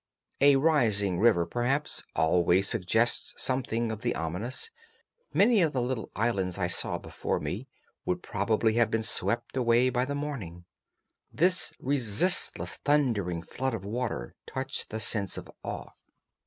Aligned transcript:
A 0.41 0.55
rising 0.55 1.19
river, 1.19 1.45
perhaps, 1.45 2.03
always 2.15 2.67
suggests 2.67 3.35
something 3.37 3.91
of 3.91 4.01
the 4.01 4.15
ominous; 4.15 4.71
many 5.31 5.61
of 5.61 5.73
the 5.73 5.81
little 5.83 6.09
islands 6.15 6.57
I 6.57 6.65
saw 6.65 6.97
before 6.97 7.39
me 7.39 7.67
would 8.03 8.23
probably 8.23 8.73
have 8.73 8.89
been 8.89 9.03
swept 9.03 9.55
away 9.55 9.91
by 9.91 10.05
the 10.05 10.15
morning; 10.15 10.65
this 11.31 11.71
resistless, 11.79 12.77
thundering 12.77 13.43
flood 13.43 13.75
of 13.75 13.85
water 13.85 14.33
touched 14.47 14.89
the 14.89 14.99
sense 14.99 15.37
of 15.37 15.51
awe. 15.63 15.91